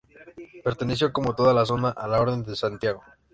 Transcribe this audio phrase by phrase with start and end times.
[0.63, 3.03] Perteneció, como toda la zona, a la Orden de Santiago.